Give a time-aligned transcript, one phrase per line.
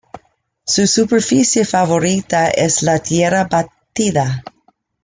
[0.65, 4.43] Su superficie favorita es la tierra batida.